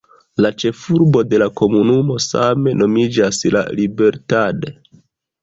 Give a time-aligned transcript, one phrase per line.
[0.43, 4.69] La ĉefurbo de la komunumo same nomiĝas La Libertad.